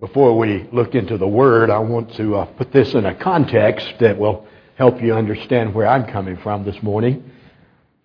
[0.00, 3.94] Before we look into the Word, I want to uh, put this in a context
[3.98, 7.28] that will help you understand where I'm coming from this morning.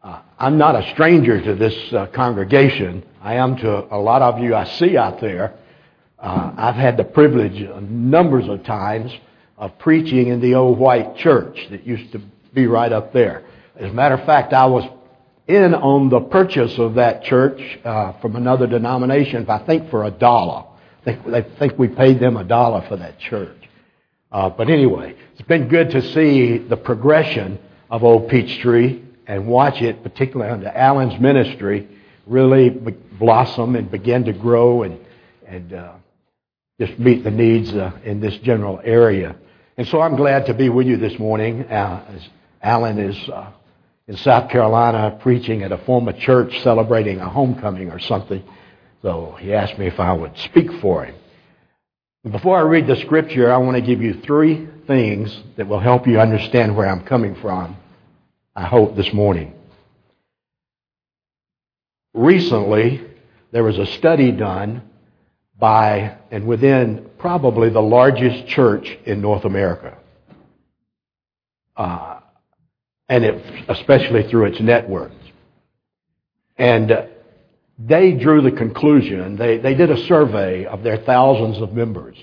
[0.02, 3.04] Uh, I'm not a stranger to this uh, congregation.
[3.22, 5.54] I am to a lot of you I see out there.
[6.18, 9.12] Uh, I've had the privilege numbers of times
[9.60, 12.22] of preaching in the old white church that used to
[12.56, 13.44] be right up there.
[13.76, 14.84] As a matter of fact, I was
[15.48, 20.12] in on the purchase of that church uh, from another denomination, I think for a
[20.12, 20.73] dollar.
[21.06, 23.58] They, they think we paid them a dollar for that church.
[24.32, 29.82] Uh, but anyway, it's been good to see the progression of Old Peachtree and watch
[29.82, 31.88] it, particularly under Alan's ministry,
[32.26, 35.00] really blossom and begin to grow and,
[35.45, 35.94] and uh,
[36.80, 39.36] just meet the needs uh, in this general area.
[39.78, 41.64] And so I'm glad to be with you this morning.
[41.64, 42.20] Uh,
[42.62, 43.52] Alan is uh,
[44.08, 48.44] in South Carolina preaching at a former church celebrating a homecoming or something.
[49.04, 51.16] So he asked me if I would speak for him.
[52.32, 56.08] Before I read the scripture, I want to give you three things that will help
[56.08, 57.78] you understand where I'm coming from
[58.56, 59.54] I hope, this morning.
[62.14, 63.02] Recently,
[63.52, 64.84] there was a study done
[65.58, 69.98] by and within probably the largest church in North America.
[71.76, 72.20] Uh,
[73.10, 75.16] and it, especially through its networks.
[76.58, 77.10] And
[77.78, 82.18] they drew the conclusion, they, they did a survey of their thousands of members.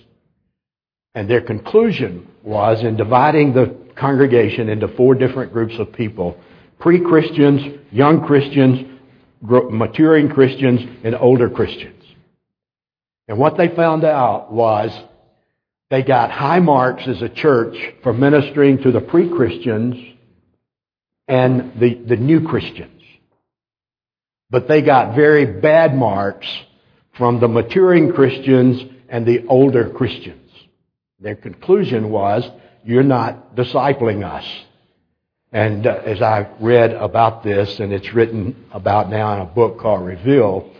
[1.14, 6.38] And their conclusion was in dividing the congregation into four different groups of people
[6.78, 8.98] pre Christians, young Christians,
[9.42, 12.04] maturing Christians, and older Christians.
[13.28, 14.90] And what they found out was
[15.90, 19.96] they got high marks as a church for ministering to the pre Christians
[21.26, 22.99] and the, the new Christians.
[24.50, 26.46] But they got very bad marks
[27.16, 30.50] from the maturing Christians and the older Christians.
[31.20, 32.48] Their conclusion was
[32.84, 34.46] you're not discipling us.
[35.52, 39.78] And uh, as I read about this, and it's written about now in a book
[39.78, 40.72] called Reveal,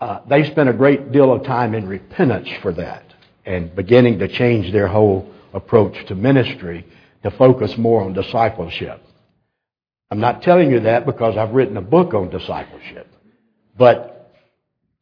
[0.00, 3.04] uh, they spent a great deal of time in repentance for that
[3.46, 6.84] and beginning to change their whole approach to ministry
[7.22, 9.00] to focus more on discipleship.
[10.14, 13.12] I'm not telling you that because I've written a book on discipleship,
[13.76, 14.32] but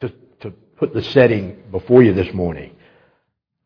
[0.00, 0.08] to,
[0.40, 2.74] to put the setting before you this morning.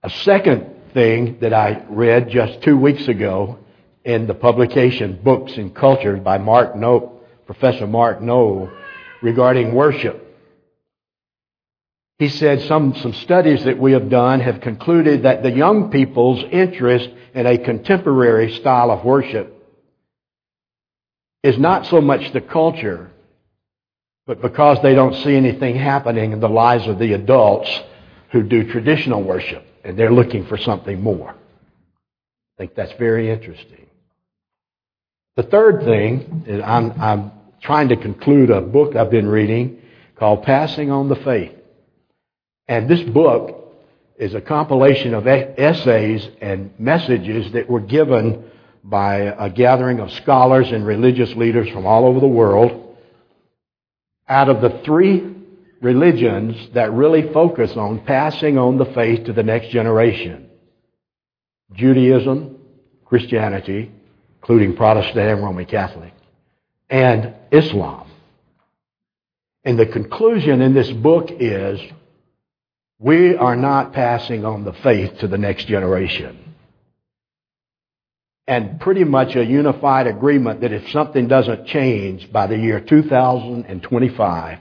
[0.02, 3.60] A second thing that I read just two weeks ago
[4.04, 8.68] in the publication Books and Culture by Mark Noll, Professor Mark Noll
[9.22, 10.20] regarding worship.
[12.18, 16.42] He said some, some studies that we have done have concluded that the young people's
[16.50, 19.55] interest in a contemporary style of worship
[21.46, 23.08] is not so much the culture,
[24.26, 27.70] but because they don't see anything happening in the lives of the adults
[28.32, 31.30] who do traditional worship and they're looking for something more.
[31.30, 33.86] I think that's very interesting.
[35.36, 37.30] The third thing is I'm, I'm
[37.60, 39.80] trying to conclude a book I've been reading
[40.18, 41.52] called Passing on the Faith.
[42.66, 43.72] And this book
[44.18, 48.45] is a compilation of essays and messages that were given
[48.88, 52.96] by a gathering of scholars and religious leaders from all over the world.
[54.28, 55.34] Out of the three
[55.80, 60.48] religions that really focus on passing on the faith to the next generation
[61.72, 62.60] Judaism,
[63.04, 63.90] Christianity,
[64.36, 66.12] including Protestant and Roman Catholic,
[66.88, 68.08] and Islam.
[69.64, 71.80] And the conclusion in this book is
[73.00, 76.45] we are not passing on the faith to the next generation.
[78.48, 84.58] And pretty much a unified agreement that if something doesn't change by the year 2025,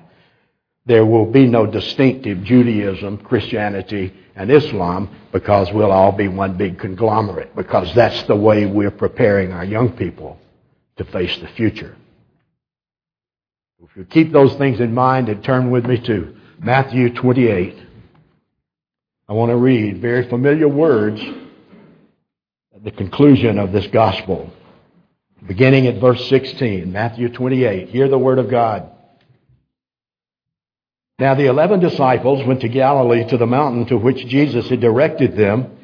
[0.87, 6.79] there will be no distinctive Judaism, Christianity, and Islam because we'll all be one big
[6.79, 10.39] conglomerate because that's the way we're preparing our young people
[10.97, 11.95] to face the future.
[13.83, 17.77] If you keep those things in mind and turn with me to Matthew 28,
[19.27, 21.21] I want to read very familiar words
[22.85, 24.53] the conclusion of this gospel.
[25.47, 27.89] Beginning at verse 16, Matthew 28.
[27.89, 28.91] Hear the word of God.
[31.17, 35.35] Now the eleven disciples went to Galilee to the mountain to which Jesus had directed
[35.35, 35.75] them.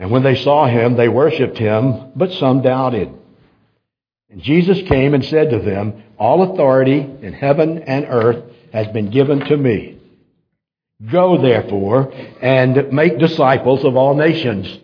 [0.00, 3.14] And when they saw him, they worshipped him, but some doubted.
[4.28, 8.42] And Jesus came and said to them, All authority in heaven and earth
[8.72, 10.00] has been given to me.
[11.12, 12.12] Go therefore
[12.42, 14.80] and make disciples of all nations,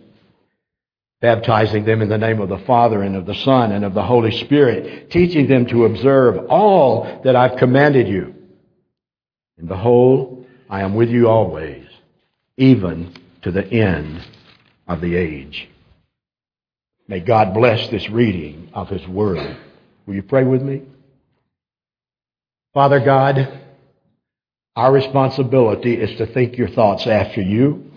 [1.21, 4.03] baptizing them in the name of the Father and of the Son and of the
[4.03, 8.35] Holy Spirit, teaching them to observe all that I've commanded you.
[9.57, 11.87] And behold, I am with you always,
[12.57, 13.13] even
[13.43, 14.25] to the end
[14.87, 15.69] of the age.
[17.07, 19.57] May God bless this reading of His Word.
[20.05, 20.83] Will you pray with me?
[22.73, 23.61] Father God,
[24.75, 27.91] our responsibility is to think your thoughts after you,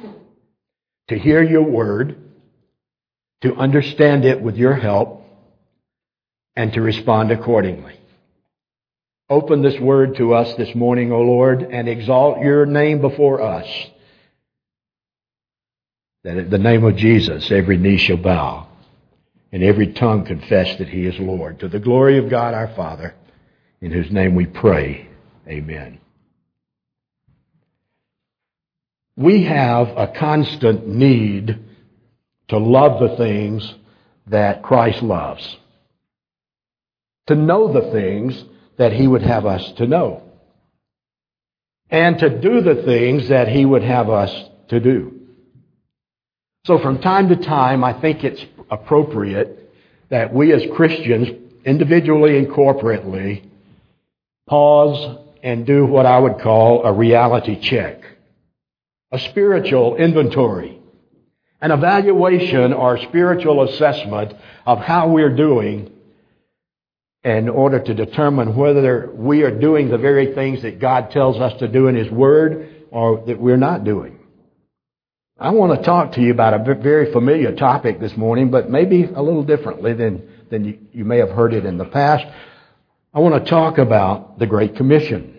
[1.08, 2.27] to hear your Word,
[3.42, 5.24] to understand it with your help,
[6.56, 7.98] and to respond accordingly.
[9.30, 13.66] Open this Word to us this morning, O Lord, and exalt your name before us
[16.24, 18.66] that at the name of Jesus every knee shall bow
[19.50, 21.60] and every tongue confess that he is Lord.
[21.60, 23.14] To the glory of God our Father,
[23.80, 25.08] in whose name we pray.
[25.46, 26.00] Amen.
[29.16, 31.58] We have a constant need
[32.48, 33.74] to love the things
[34.26, 35.56] that Christ loves,
[37.26, 38.44] to know the things
[38.76, 40.22] that he would have us to know,
[41.90, 44.32] and to do the things that he would have us
[44.68, 45.20] to do.
[46.66, 49.70] So from time to time, I think it's appropriate
[50.10, 51.28] that we as Christians,
[51.64, 53.48] individually and corporately,
[54.46, 58.02] pause and do what I would call a reality check,
[59.12, 60.77] a spiritual inventory,
[61.60, 64.34] an evaluation or spiritual assessment
[64.64, 65.92] of how we're doing
[67.24, 71.58] in order to determine whether we are doing the very things that God tells us
[71.58, 74.18] to do in His Word or that we're not doing.
[75.38, 79.04] I want to talk to you about a very familiar topic this morning, but maybe
[79.04, 82.26] a little differently than, than you, you may have heard it in the past.
[83.14, 85.37] I want to talk about the Great Commission.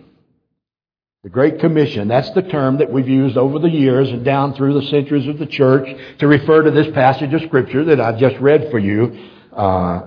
[1.22, 4.80] The Great Commission, that's the term that we've used over the years and down through
[4.80, 5.86] the centuries of the church
[6.18, 9.28] to refer to this passage of Scripture that I've just read for you.
[9.52, 10.06] Uh,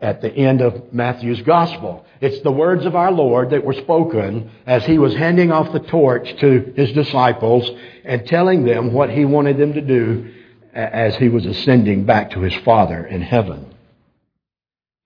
[0.00, 2.04] at the end of Matthew's gospel.
[2.20, 5.80] It's the words of our Lord that were spoken as he was handing off the
[5.80, 7.70] torch to his disciples
[8.04, 10.32] and telling them what he wanted them to do
[10.72, 13.66] as he was ascending back to his Father in heaven.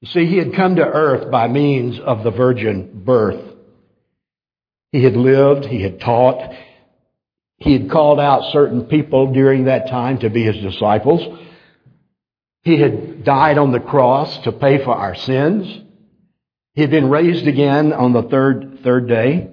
[0.01, 3.54] You see, he had come to earth by means of the virgin birth.
[4.95, 6.55] He had lived, he had taught,
[7.59, 11.37] he had called out certain people during that time to be his disciples.
[12.63, 15.83] He had died on the cross to pay for our sins.
[16.75, 19.51] He had been raised again on the third, third day.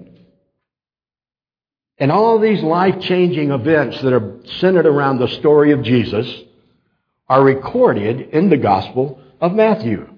[1.98, 6.32] And all these life-changing events that are centered around the story of Jesus
[7.28, 10.08] are recorded in the Gospel of Matthew.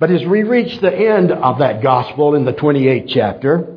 [0.00, 3.75] But as we reach the end of that Gospel in the 28th chapter,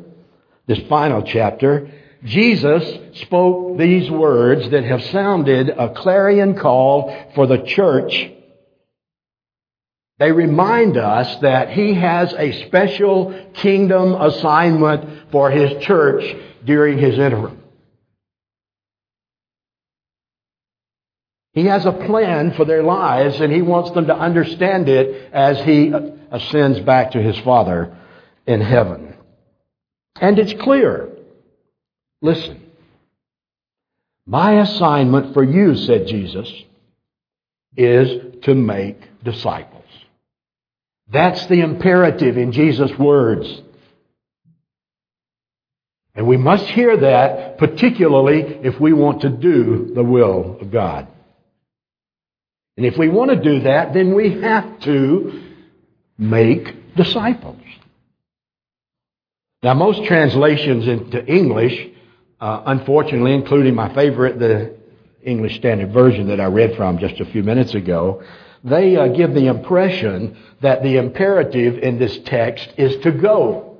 [0.70, 1.90] this final chapter,
[2.22, 8.30] Jesus spoke these words that have sounded a clarion call for the church.
[10.20, 17.18] They remind us that He has a special kingdom assignment for His church during His
[17.18, 17.60] interim.
[21.52, 25.58] He has a plan for their lives and He wants them to understand it as
[25.62, 25.92] He
[26.30, 27.96] ascends back to His Father
[28.46, 29.09] in heaven.
[30.20, 31.10] And it's clear
[32.22, 32.66] Listen.
[34.26, 36.52] My assignment for you, said Jesus,
[37.76, 39.84] is to make disciples.
[41.08, 43.62] That's the imperative in Jesus' words.
[46.14, 51.08] And we must hear that, particularly if we want to do the will of God.
[52.76, 55.42] And if we want to do that, then we have to
[56.18, 57.60] make disciples.
[59.62, 61.90] Now, most translations into English
[62.40, 64.74] uh, unfortunately, including my favorite, the
[65.22, 68.22] English Standard Version that I read from just a few minutes ago,
[68.64, 73.78] they uh, give the impression that the imperative in this text is to go.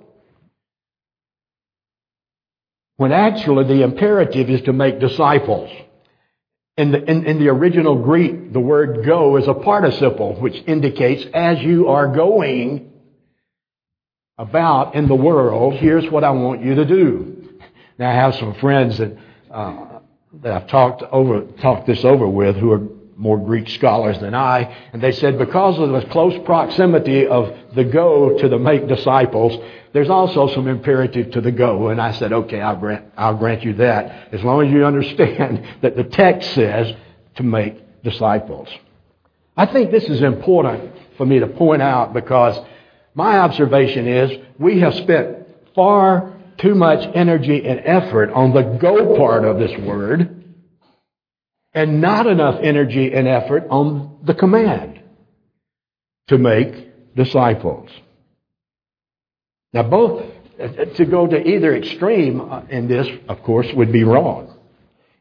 [2.96, 5.70] When actually the imperative is to make disciples.
[6.76, 11.24] In the, in, in the original Greek, the word go is a participle, which indicates
[11.32, 12.89] as you are going
[14.40, 17.60] about in the world, here's what I want you to do.
[17.98, 19.16] Now I have some friends that
[19.50, 19.98] uh,
[20.42, 22.80] that I've talked over talked this over with who are
[23.16, 27.84] more Greek scholars than I, and they said because of the close proximity of the
[27.84, 31.88] go to the make disciples, there's also some imperative to the go.
[31.88, 35.66] And I said, okay, I'll grant, I'll grant you that, as long as you understand
[35.82, 36.94] that the text says
[37.34, 38.70] to make disciples.
[39.54, 42.58] I think this is important for me to point out because
[43.14, 49.16] my observation is we have spent far too much energy and effort on the go
[49.16, 50.44] part of this word
[51.72, 55.00] and not enough energy and effort on the command
[56.28, 57.90] to make disciples.
[59.72, 60.24] Now, both
[60.96, 64.58] to go to either extreme in this, of course, would be wrong.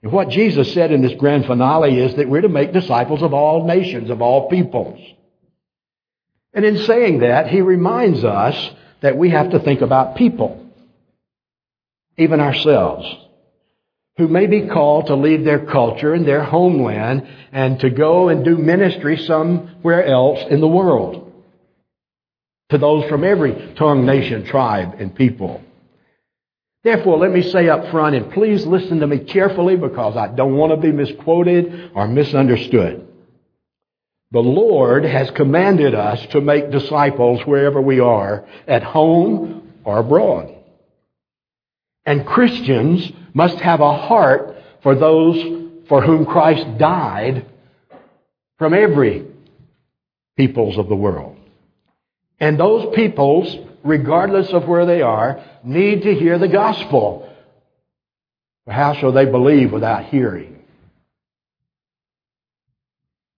[0.02, 3.34] And what Jesus said in this grand finale is that we're to make disciples of
[3.34, 5.00] all nations, of all peoples.
[6.54, 10.66] And in saying that, he reminds us that we have to think about people,
[12.18, 13.08] even ourselves,
[14.18, 18.44] who may be called to leave their culture and their homeland and to go and
[18.44, 21.32] do ministry somewhere else in the world.
[22.70, 25.62] To those from every tongue, nation, tribe, and people.
[26.84, 30.56] Therefore, let me say up front, and please listen to me carefully because I don't
[30.56, 33.09] want to be misquoted or misunderstood.
[34.32, 40.56] The Lord has commanded us to make disciples wherever we are, at home or abroad.
[42.06, 47.48] And Christians must have a heart for those for whom Christ died
[48.60, 49.26] from every
[50.38, 51.36] peoples of the world.
[52.40, 57.28] And those peoples, regardless of where they are, need to hear the gospel.
[58.68, 60.59] How shall they believe without hearing?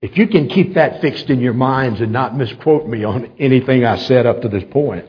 [0.02, 3.86] If you can keep that fixed in your minds and not misquote me on anything
[3.86, 5.06] I said up to this point,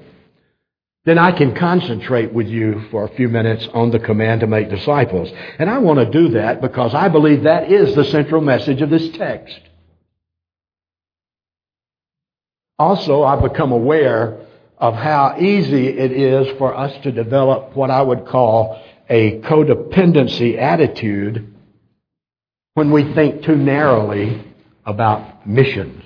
[1.04, 4.68] then I can concentrate with you for a few minutes on the command to make
[4.68, 5.32] disciples.
[5.58, 8.90] And I want to do that because I believe that is the central message of
[8.90, 9.58] this text.
[12.78, 14.46] Also, I've become aware
[14.76, 20.58] of how easy it is for us to develop what I would call a codependency
[20.58, 21.54] attitude
[22.74, 24.51] when we think too narrowly
[24.84, 26.02] about missions.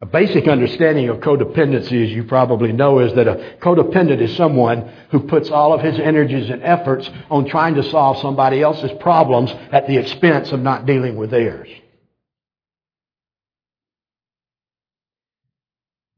[0.00, 4.88] A basic understanding of codependency, as you probably know, is that a codependent is someone
[5.10, 9.50] who puts all of his energies and efforts on trying to solve somebody else's problems
[9.72, 11.68] at the expense of not dealing with theirs.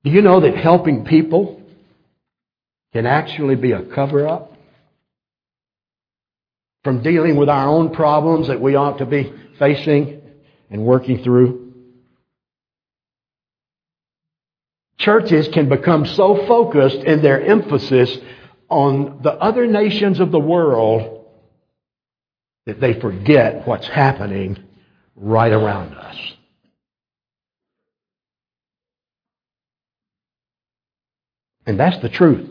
[0.04, 1.62] Do you know that helping people
[2.92, 4.52] can actually be a cover up
[6.84, 10.20] from dealing with our own problems that we ought to be facing
[10.70, 11.72] and working through.
[14.98, 18.18] Churches can become so focused in their emphasis
[18.68, 21.26] on the other nations of the world
[22.66, 24.58] that they forget what's happening
[25.14, 26.16] right around us.
[31.66, 32.48] And that's the truth.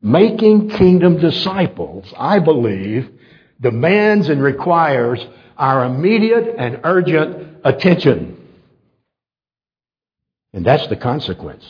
[0.00, 3.10] Making kingdom disciples, I believe,
[3.62, 5.24] demands and requires
[5.56, 8.36] our immediate and urgent attention.
[10.52, 11.64] And that's the consequence.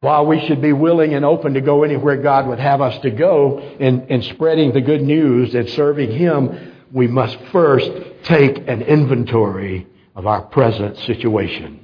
[0.00, 3.10] While we should be willing and open to go anywhere God would have us to
[3.10, 7.90] go in, in spreading the good news and serving Him, we must first
[8.24, 11.80] take an inventory of our present situation.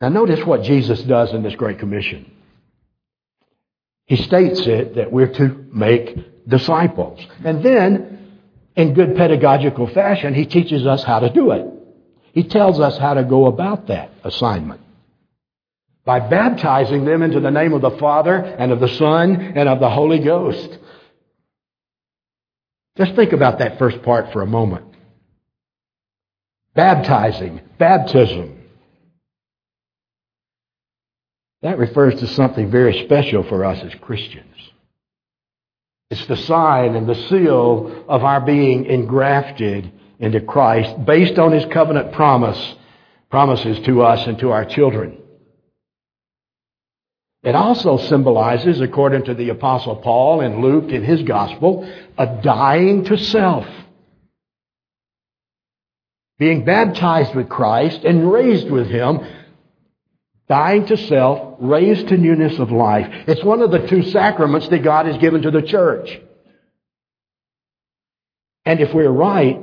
[0.00, 2.30] Now, notice what Jesus does in this Great Commission.
[4.08, 7.20] He states it that we're to make disciples.
[7.44, 8.38] And then,
[8.74, 11.66] in good pedagogical fashion, he teaches us how to do it.
[12.32, 14.80] He tells us how to go about that assignment.
[16.06, 19.78] By baptizing them into the name of the Father and of the Son and of
[19.78, 20.78] the Holy Ghost.
[22.96, 24.86] Just think about that first part for a moment.
[26.74, 28.57] Baptizing, baptism.
[31.62, 34.44] That refers to something very special for us as Christians.
[36.10, 41.66] It's the sign and the seal of our being engrafted into Christ based on his
[41.66, 42.76] covenant promise,
[43.30, 45.18] promises to us and to our children.
[47.42, 53.04] It also symbolizes, according to the apostle Paul and Luke in his gospel, a dying
[53.04, 53.66] to self.
[56.38, 59.20] Being baptized with Christ and raised with him
[60.48, 63.06] Dying to self, raised to newness of life.
[63.26, 66.20] It's one of the two sacraments that God has given to the church.
[68.64, 69.62] And if we're right,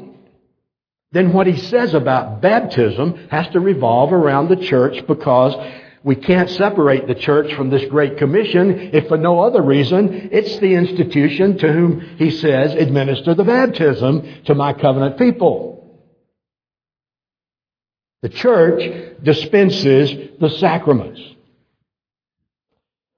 [1.12, 5.56] then what he says about baptism has to revolve around the church because
[6.04, 10.60] we can't separate the church from this great commission if for no other reason it's
[10.60, 15.75] the institution to whom he says administer the baptism to my covenant people.
[18.26, 18.82] The church
[19.22, 21.22] dispenses the sacraments.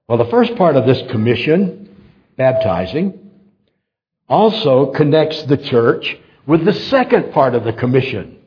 [0.06, 3.18] Well, the first part of this commission, baptizing,
[4.28, 8.38] also connects the church with the second part of the commission,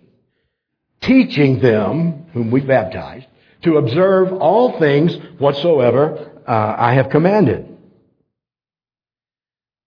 [1.01, 3.25] teaching them, whom we baptized,
[3.63, 7.75] to observe all things whatsoever uh, I have commanded.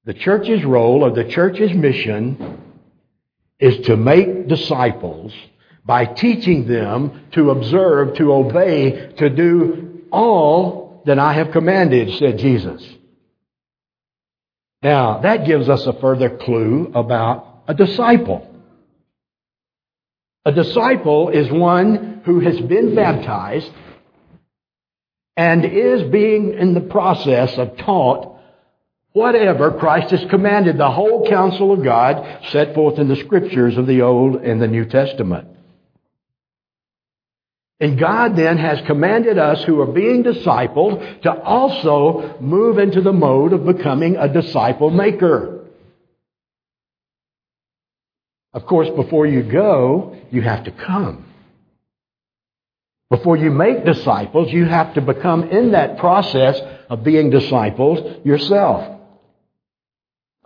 [0.07, 2.61] The church's role or the church's mission
[3.61, 5.33] is to make disciples
[5.85, 12.39] by teaching them to observe, to obey, to do all that I have commanded, said
[12.39, 12.83] Jesus.
[14.83, 18.51] Now, that gives us a further clue about a disciple.
[20.45, 23.71] A disciple is one who has been baptized
[25.37, 28.39] and is being in the process of taught
[29.13, 33.87] whatever Christ has commanded, the whole counsel of God set forth in the scriptures of
[33.87, 35.49] the Old and the New Testament.
[37.81, 43.13] And God then has commanded us who are being discipled to also move into the
[43.13, 45.65] mode of becoming a disciple maker.
[48.53, 51.25] Of course, before you go, you have to come.
[53.11, 59.01] Before you make disciples, you have to become in that process of being disciples yourself.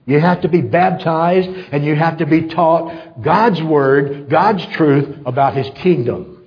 [0.07, 5.19] You have to be baptized and you have to be taught God's Word, God's truth
[5.27, 6.38] about His kingdom.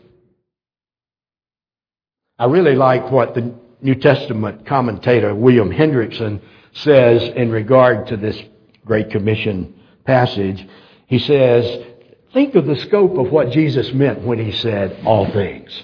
[2.41, 6.41] I really like what the New Testament commentator William Hendriksen
[6.73, 8.41] says in regard to this
[8.83, 10.67] Great Commission passage.
[11.05, 11.85] He says,
[12.33, 15.83] think of the scope of what Jesus meant when he said all things.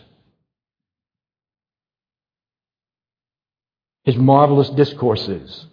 [4.05, 5.67] His marvelous discourses,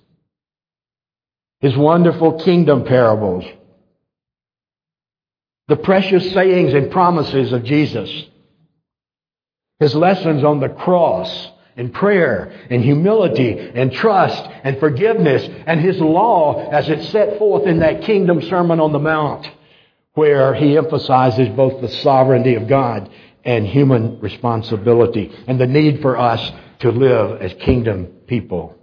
[1.61, 3.47] his wonderful kingdom parables,
[5.69, 8.27] the precious sayings and promises of Jesus,
[9.85, 16.01] his lessons on the cross and prayer and humility and trust and forgiveness and his
[16.01, 19.47] law as it's set forth in that kingdom sermon on the mount
[20.15, 23.11] where he emphasizes both the sovereignty of God
[23.45, 28.75] and human responsibility and the need for us to live as kingdom people.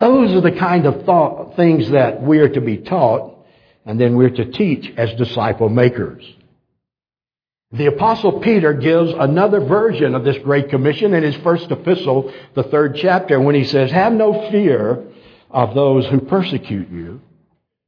[0.00, 3.36] Those are the kind of thought, things that we're to be taught
[3.86, 6.24] and then we're to teach as disciple makers.
[7.72, 12.64] The apostle Peter gives another version of this great commission in his first epistle, the
[12.64, 15.06] third chapter, when he says, have no fear
[15.50, 17.22] of those who persecute you,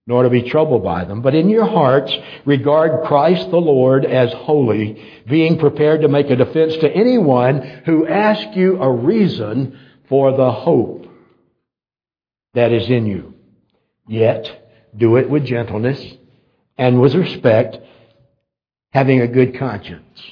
[0.07, 2.17] nor to be troubled by them, but in your hearts
[2.47, 8.07] regard Christ the Lord as holy, being prepared to make a defense to anyone who
[8.07, 11.07] asks you a reason for the hope
[12.55, 13.35] that is in you.
[14.09, 16.03] Yet, do it with gentleness
[16.79, 17.79] and with respect,
[18.95, 20.23] having a good conscience.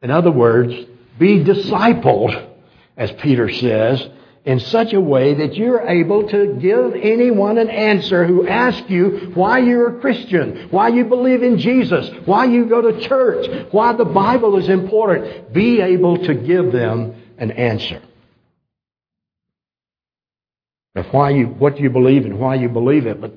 [0.00, 0.72] In other words,
[1.18, 2.48] be discipled,
[2.96, 4.08] as Peter says,
[4.44, 9.32] in such a way that you're able to give anyone an answer who asks you
[9.34, 13.92] why you're a Christian, why you believe in Jesus, why you go to church, why
[13.92, 15.52] the Bible is important.
[15.52, 18.00] Be able to give them an answer
[20.94, 23.20] of why you, what do you believe and why you believe it.
[23.20, 23.34] But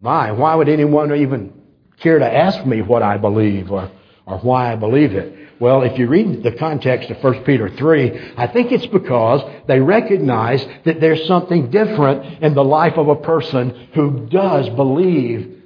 [0.00, 1.63] my, why would anyone even
[2.00, 3.90] care to ask me what I believe or,
[4.26, 5.44] or why I believe it?
[5.60, 9.80] Well, if you read the context of 1 Peter 3, I think it's because they
[9.80, 15.62] recognize that there's something different in the life of a person who does believe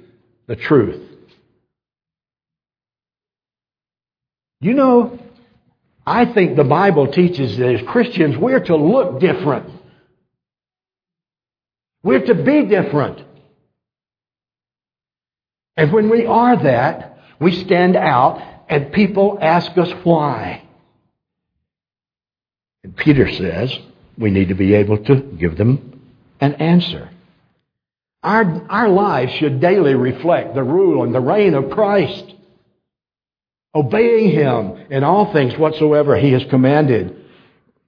[0.47, 1.01] the truth.
[4.61, 5.19] You know,
[6.05, 9.71] I think the Bible teaches that as Christians we're to look different.
[12.03, 13.25] We're to be different.
[15.79, 20.61] And when we are that, we stand out and people ask us why.
[22.83, 23.79] And Peter says
[24.17, 26.01] we need to be able to give them
[26.41, 27.09] an answer.
[28.21, 32.25] Our, our lives should daily reflect the rule and the reign of Christ,
[33.73, 37.25] obeying Him in all things whatsoever He has commanded.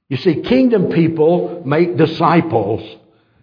[0.08, 2.99] You see, kingdom people make disciples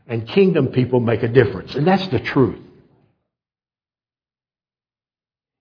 [0.07, 1.75] and kingdom people make a difference.
[1.75, 2.61] And that's the truth.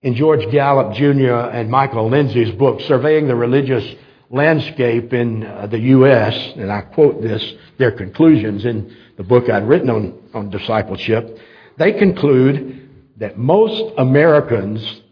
[0.00, 1.50] In George Gallup Jr.
[1.50, 3.84] and Michael Lindsay's book, Surveying the Religious
[4.30, 9.66] Landscape in uh, the U.S., and I quote this, their conclusions in the book I'd
[9.66, 11.38] written on, on discipleship,
[11.78, 15.02] they conclude that most Americans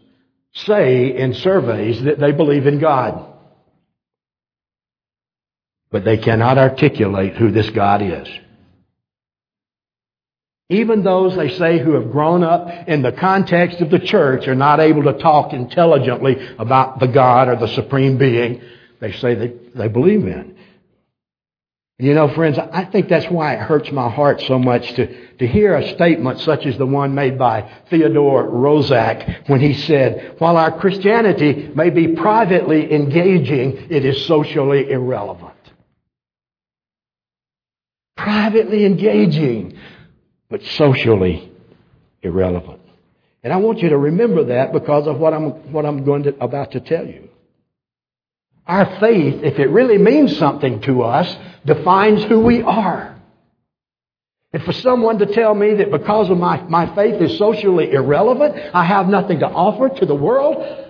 [0.53, 3.33] say in surveys that they believe in God.
[5.91, 8.27] But they cannot articulate who this God is.
[10.69, 14.55] Even those, they say, who have grown up in the context of the church are
[14.55, 18.61] not able to talk intelligently about the God or the supreme being
[18.99, 20.55] they say they, they believe in.
[21.99, 25.47] You know, friends, I think that's why it hurts my heart so much to, to
[25.47, 30.57] hear a statement such as the one made by Theodore Roszak when he said, while
[30.57, 35.55] our Christianity may be privately engaging, it is socially irrelevant.
[38.15, 39.79] Privately engaging,
[40.49, 41.51] but socially
[42.21, 42.81] irrelevant.
[43.43, 46.35] And I want you to remember that because of what I'm, what I'm going to,
[46.43, 47.29] about to tell you.
[48.65, 53.15] Our faith, if it really means something to us, defines who we are.
[54.51, 58.55] And for someone to tell me that because of my, my faith is socially irrelevant,
[58.73, 60.85] I have nothing to offer to the world,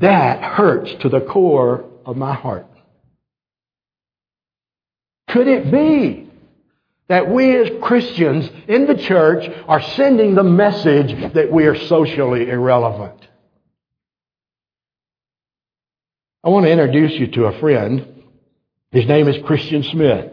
[0.00, 2.66] that hurts to the core of my heart.
[5.28, 6.25] Could it be
[7.08, 12.48] that we as Christians in the church are sending the message that we are socially
[12.48, 13.20] irrelevant?
[16.42, 18.22] I want to introduce you to a friend.
[18.92, 20.32] His name is Christian Smith.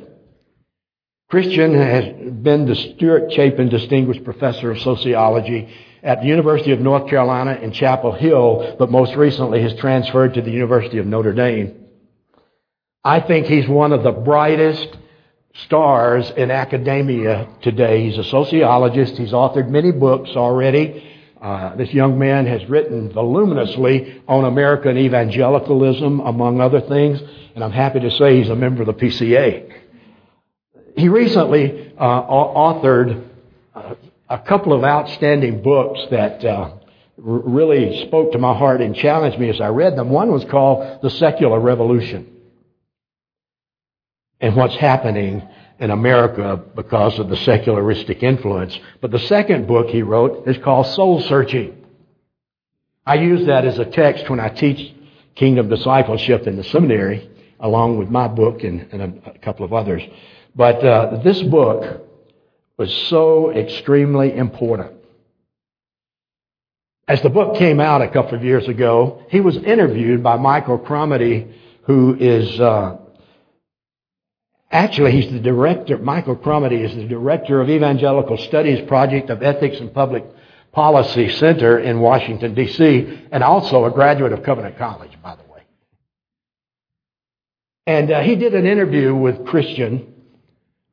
[1.29, 7.09] Christian has been the Stuart Chapin Distinguished Professor of Sociology at the University of North
[7.09, 11.86] Carolina in Chapel Hill, but most recently has transferred to the University of Notre Dame.
[13.03, 14.95] I think he's one of the brightest
[15.53, 18.03] stars in academia today.
[18.03, 19.17] He's a sociologist.
[19.17, 21.09] He's authored many books already.
[21.39, 27.21] Uh, this young man has written voluminously on American evangelicalism, among other things,
[27.53, 29.81] and I'm happy to say he's a member of the PCA.
[30.95, 33.27] He recently uh, authored
[33.75, 33.95] uh,
[34.29, 36.75] a couple of outstanding books that uh,
[37.17, 40.09] really spoke to my heart and challenged me as I read them.
[40.09, 42.33] One was called The Secular Revolution
[44.43, 45.41] and what's happening
[45.79, 48.77] in America because of the secularistic influence.
[48.99, 51.86] But the second book he wrote is called Soul Searching.
[53.06, 54.93] I use that as a text when I teach
[55.36, 57.29] kingdom discipleship in the seminary,
[57.62, 60.03] along with my book and, and a, couple of others.
[60.53, 62.06] But uh, this book
[62.77, 64.91] was so extremely important.
[67.08, 70.77] As the book came out a couple of years ago, he was interviewed by Michael
[70.77, 71.47] Cromartie,
[71.84, 72.97] who is uh,
[74.73, 75.97] actually he's the director.
[75.97, 80.25] Michael Cromartie is the director of Evangelical Studies Project of Ethics and Public
[80.73, 85.62] Policy Center in Washington D.C., and also a graduate of Covenant College, by the way.
[87.86, 90.13] And uh, he did an interview with Christian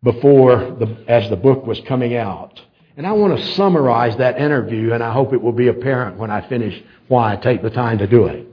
[0.03, 2.61] before the, as the book was coming out.
[2.97, 6.31] And I want to summarize that interview, and I hope it will be apparent when
[6.31, 8.47] I finish why I take the time to do it.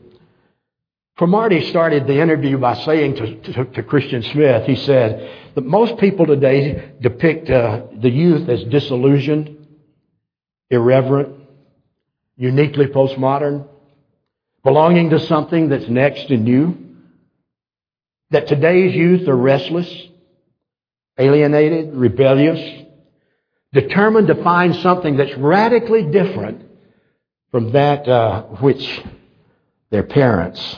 [1.18, 5.98] Cromartie started the interview by saying to, to, to, Christian Smith, he said that most
[5.98, 9.68] people today depict uh, the youth as disillusioned,
[10.70, 11.36] irreverent,
[12.36, 13.68] uniquely postmodern,
[14.64, 16.78] belonging to something that's next and new.
[18.30, 19.92] That today's youth are restless,
[21.18, 22.84] alienated, rebellious,
[23.74, 26.62] determined to find something that's radically different
[27.50, 29.02] from that uh, which
[29.90, 30.78] their parents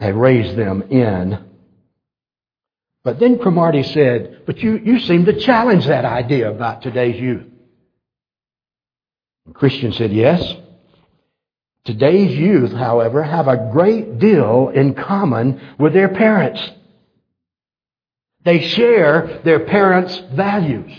[0.00, 1.44] had raised them in.
[3.04, 7.46] But then Cromartie said, but you, you seem to challenge that idea about today's youth.
[9.46, 10.56] And Christian said, yes.
[11.84, 16.60] Today's youth, however, have a great deal in common with their parents.
[18.44, 20.92] They share their parents' values.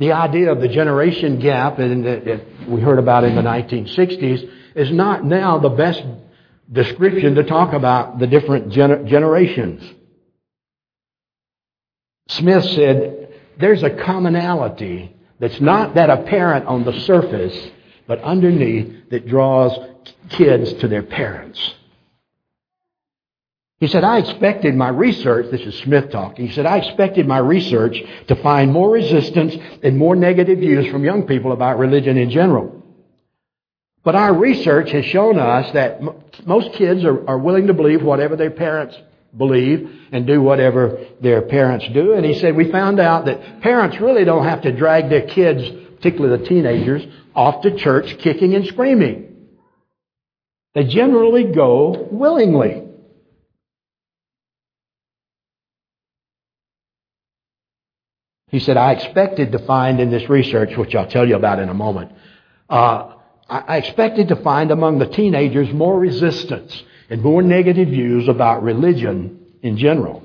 [0.00, 5.24] The idea of the generation gap that we heard about in the 1960s is not
[5.24, 6.02] now the best
[6.70, 9.82] description to talk about the different gener- generations.
[12.28, 17.70] Smith said there's a commonality that's not that apparent on the surface,
[18.06, 19.78] but underneath that draws
[20.30, 21.74] kids to their parents.
[23.80, 27.38] He said, I expected my research, this is Smith talking, he said, I expected my
[27.38, 32.30] research to find more resistance and more negative views from young people about religion in
[32.30, 32.83] general.
[34.04, 36.14] But our research has shown us that m-
[36.44, 38.96] most kids are, are willing to believe whatever their parents
[39.36, 42.12] believe and do whatever their parents do.
[42.12, 45.68] And he said, we found out that parents really don't have to drag their kids,
[45.96, 47.02] particularly the teenagers,
[47.34, 49.34] off to church kicking and screaming.
[50.74, 52.82] They generally go willingly.
[58.48, 61.68] He said, I expected to find in this research, which I'll tell you about in
[61.68, 62.12] a moment,
[62.68, 63.13] uh,
[63.48, 69.44] I expected to find among the teenagers more resistance and more negative views about religion
[69.62, 70.22] in general.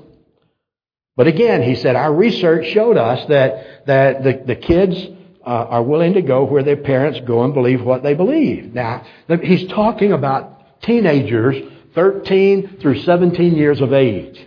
[1.16, 4.98] But again, he said, our research showed us that, that the, the kids
[5.44, 8.72] uh, are willing to go where their parents go and believe what they believe.
[8.72, 9.04] Now,
[9.42, 11.56] he's talking about teenagers
[11.94, 14.46] 13 through 17 years of age.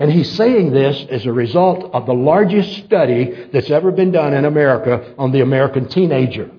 [0.00, 4.32] And he's saying this as a result of the largest study that's ever been done
[4.32, 6.50] in America on the American teenager.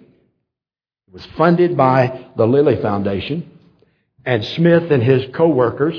[1.10, 3.50] It was funded by the Lilly Foundation,
[4.26, 5.96] and Smith and his co-workers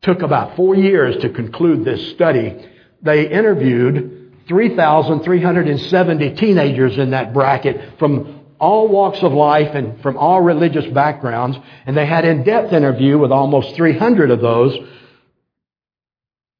[0.00, 2.66] took about four years to conclude this study.
[3.02, 10.40] They interviewed 3,370 teenagers in that bracket from all walks of life and from all
[10.40, 14.74] religious backgrounds, and they had in-depth interview with almost 300 of those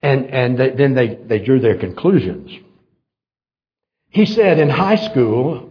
[0.02, 2.50] and, and they, then they, they drew their conclusions.
[4.08, 5.69] He said in high school,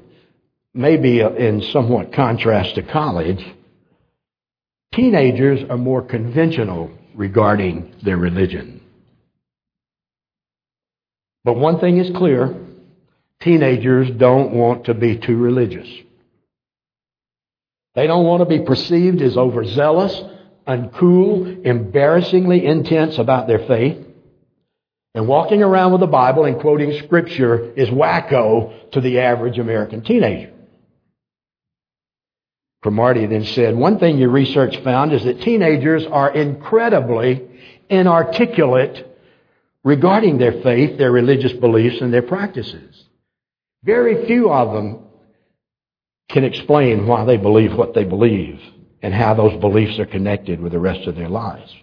[0.74, 3.44] maybe in somewhat contrast to college,
[4.94, 8.82] teenagers are more conventional regarding their religion.
[11.44, 12.56] But one thing is clear
[13.42, 15.88] teenagers don't want to be too religious.
[17.96, 20.22] They don't want to be perceived as overzealous,
[20.68, 24.06] uncool, embarrassingly intense about their faith.
[25.16, 30.04] And walking around with the Bible and quoting Scripture is wacko to the average American
[30.04, 30.54] teenager.
[32.82, 37.46] Cromartie then said, one thing your research found is that teenagers are incredibly
[37.90, 39.06] inarticulate
[39.84, 43.06] regarding their faith, their religious beliefs, and their practices.
[43.84, 45.00] Very few of them
[46.30, 48.62] can explain why they believe what they believe
[49.02, 51.74] and how those beliefs are connected with the rest of their lives.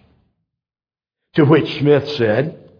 [1.35, 2.71] To which Smith said,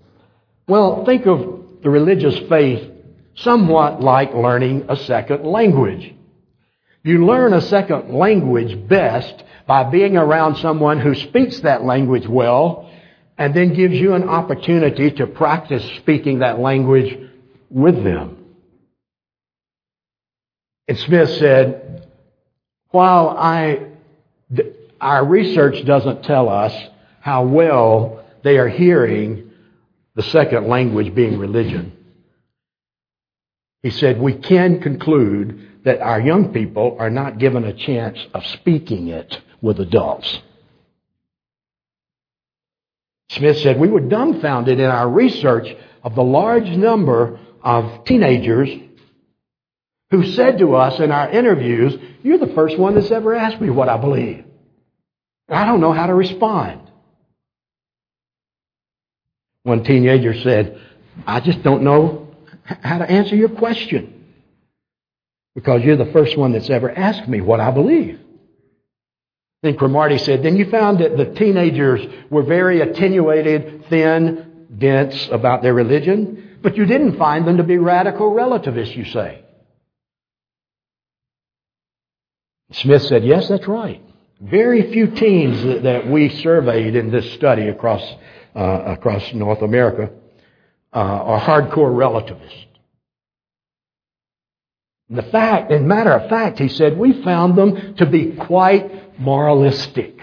[0.68, 2.90] well, think of the religious faith
[3.36, 6.14] somewhat like learning a second language.
[7.08, 12.92] You learn a second language best by being around someone who speaks that language well
[13.38, 17.18] and then gives you an opportunity to practice speaking that language
[17.70, 18.44] with them.
[20.90, 22.10] And Smith said,
[22.90, 23.88] while I,
[25.00, 26.74] our research doesn't tell us
[27.22, 29.52] how well they are hearing
[30.16, 31.94] the second language being religion.
[33.82, 38.46] He said, we can conclude that our young people are not given a chance of
[38.48, 40.42] speaking it with adults.
[43.30, 45.74] Smith said, we were dumbfounded in our research
[46.04, 48.70] of the large number of teenagers
[50.12, 53.70] who said to us in our interviews, you're the first one that's ever asked me
[53.70, 54.44] what I believe.
[55.48, 56.82] I don't know how to respond.
[59.64, 60.82] One teenager said,
[61.26, 64.16] I just don't know how to answer your question
[65.58, 68.20] because you're the first one that's ever asked me what I believe.
[69.64, 75.64] Then Cromartie said, then you found that the teenagers were very attenuated, thin, dense about
[75.64, 79.44] their religion, but you didn't find them to be radical relativists, you say.
[82.74, 84.04] Smith said, yes, that's right.
[84.40, 88.04] Very few teens that we surveyed in this study across
[88.56, 90.12] uh, across North America
[90.94, 92.67] uh, are hardcore relativists.
[95.10, 100.18] The fact, in matter of fact, he said, we found them to be quite moralistic.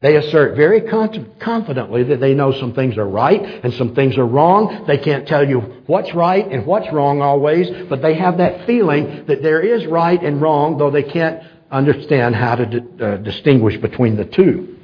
[0.00, 4.26] They assert very confidently that they know some things are right and some things are
[4.26, 4.84] wrong.
[4.88, 9.26] They can't tell you what's right and what's wrong always, but they have that feeling
[9.26, 12.64] that there is right and wrong, though they can't understand how to
[13.00, 14.76] uh, distinguish between the two.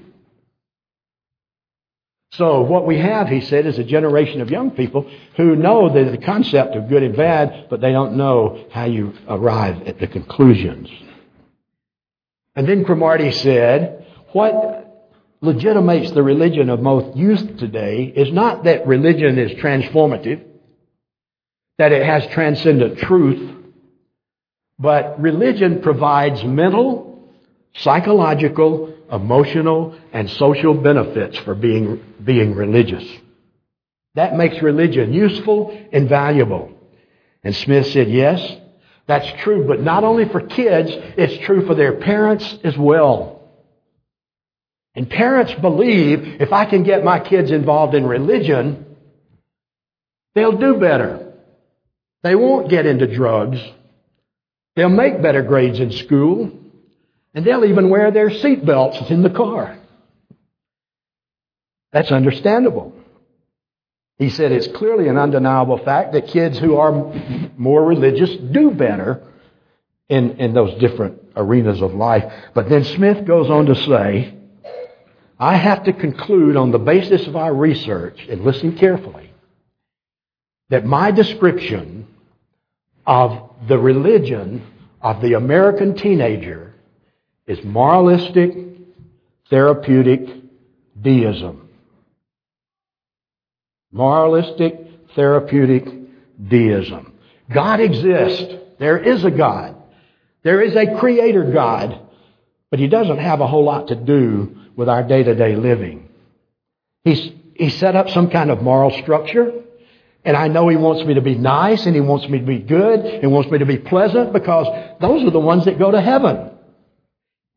[2.38, 6.16] So what we have, he said, is a generation of young people who know the
[6.18, 10.88] concept of good and bad, but they don't know how you arrive at the conclusions.
[12.54, 18.86] And then Cromartie said, what legitimates the religion of most youth today is not that
[18.86, 20.44] religion is transformative,
[21.78, 23.56] that it has transcendent truth,
[24.78, 27.20] but religion provides mental,
[27.74, 33.04] psychological, emotional, and social benefits for being, being religious.
[34.14, 36.70] That makes religion useful and valuable.
[37.42, 38.38] And Smith said, yes,
[39.06, 43.40] that's true, but not only for kids, it's true for their parents as well.
[44.94, 48.84] And parents believe if I can get my kids involved in religion,
[50.34, 51.32] they'll do better.
[52.22, 53.58] They won't get into drugs.
[54.76, 56.52] They'll make better grades in school,
[57.32, 59.78] and they'll even wear their seat belts in the car.
[61.92, 62.92] That's understandable.
[64.18, 66.92] He said it's clearly an undeniable fact that kids who are
[67.56, 69.22] more religious do better
[70.08, 72.30] in, in those different arenas of life.
[72.52, 74.34] But then Smith goes on to say,
[75.38, 79.32] I have to conclude on the basis of our research, and listen carefully,
[80.68, 82.08] that my description
[83.06, 84.66] of the religion
[85.00, 86.74] of the American teenager
[87.46, 88.52] is moralistic,
[89.48, 90.28] therapeutic,
[91.00, 91.67] deism.
[93.92, 94.80] Moralistic,
[95.14, 95.88] therapeutic
[96.48, 97.14] deism.
[97.50, 98.54] God exists.
[98.78, 99.76] There is a God.
[100.42, 102.00] There is a creator God.
[102.70, 106.08] But he doesn't have a whole lot to do with our day to day living.
[107.04, 109.64] He's, he set up some kind of moral structure.
[110.24, 112.58] And I know he wants me to be nice and he wants me to be
[112.58, 114.66] good and wants me to be pleasant because
[115.00, 116.50] those are the ones that go to heaven.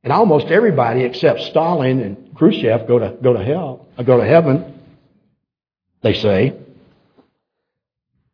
[0.03, 4.80] And almost everybody except Stalin and Khrushchev go to, go to hell, go to heaven,
[6.01, 6.57] they say.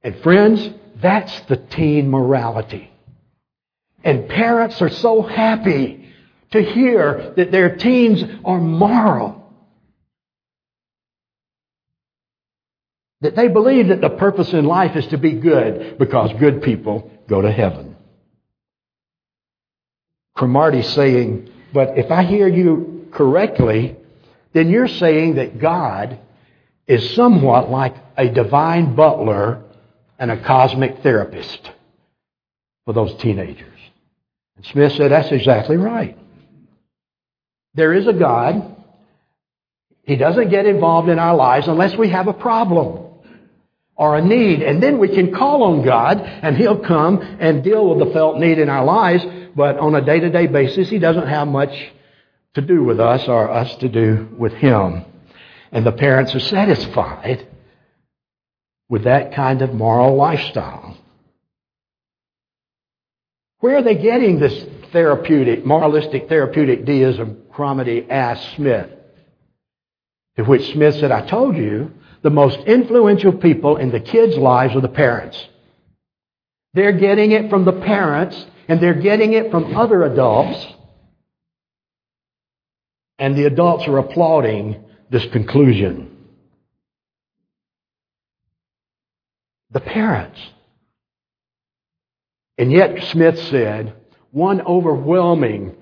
[0.01, 0.69] And friends,
[1.01, 2.91] that's the teen morality.
[4.03, 6.09] And parents are so happy
[6.51, 9.43] to hear that their teens are moral.
[13.21, 17.11] That they believe that the purpose in life is to be good because good people
[17.27, 17.95] go to heaven.
[20.37, 23.95] Cromartie's saying, but if I hear you correctly,
[24.53, 26.19] then you're saying that God
[26.87, 29.63] is somewhat like a divine butler
[30.17, 31.69] and a cosmic therapist
[32.85, 33.79] for those teenagers.
[34.55, 36.17] And Smith said, That's exactly right.
[37.75, 38.75] There is a God.
[40.03, 43.03] He doesn't get involved in our lives unless we have a problem
[43.95, 44.61] or a need.
[44.61, 48.37] And then we can call on God and He'll come and deal with the felt
[48.37, 49.25] need in our lives.
[49.55, 51.91] But on a day to day basis, He doesn't have much
[52.53, 55.03] to do with us or us to do with Him.
[55.71, 57.47] And the parents are satisfied
[58.89, 60.97] with that kind of moral lifestyle.
[63.59, 67.43] Where are they getting this therapeutic, moralistic therapeutic deism?
[67.51, 68.89] Cromartie asked Smith.
[70.37, 74.75] To which Smith said, I told you, the most influential people in the kids' lives
[74.75, 75.47] are the parents.
[76.73, 80.67] They're getting it from the parents, and they're getting it from other adults.
[83.17, 86.15] And the adults are applauding this conclusion.
[89.71, 90.39] The parents.
[92.57, 93.93] And yet, Smith said,
[94.31, 95.75] one overwhelming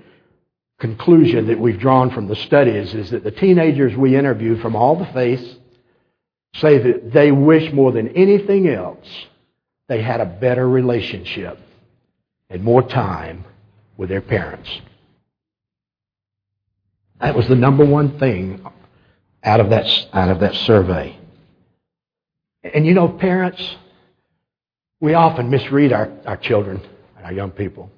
[0.79, 4.97] conclusion that we've drawn from the studies is that the teenagers we interviewed from all
[4.97, 5.55] the faiths
[6.55, 9.07] say that they wish more than anything else
[9.87, 11.59] they had a better relationship
[12.49, 13.45] and more time
[13.97, 14.69] with their parents.
[17.21, 18.65] That was the number one thing
[19.45, 21.17] out of that, out of that survey.
[22.63, 23.61] And you know, parents,
[24.99, 26.81] we often misread our, our children
[27.15, 27.91] and our young people.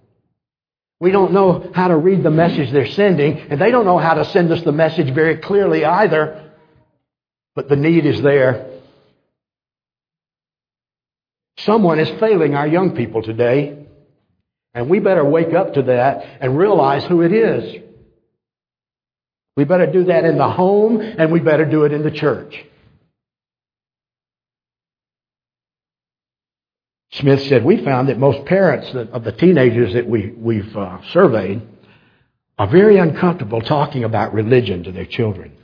[1.00, 4.16] We don't know how to read the message they're sending, and they don't know how
[4.16, 6.52] to send us the message very clearly either.
[7.56, 8.70] But the need is there.
[11.60, 13.86] Someone is failing our young people today,
[14.74, 17.87] and we better wake up to that and realize who it is.
[19.58, 22.64] We better do that in the home, and we better do it in the church.
[27.14, 31.64] Smith said, We found that most parents of the teenagers that we, we've uh, surveyed
[32.60, 35.58] are very uncomfortable talking about religion to their children.